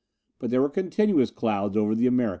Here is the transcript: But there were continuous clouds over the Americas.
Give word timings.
But 0.39 0.49
there 0.49 0.63
were 0.63 0.69
continuous 0.69 1.29
clouds 1.29 1.77
over 1.77 1.93
the 1.93 2.07
Americas. 2.07 2.29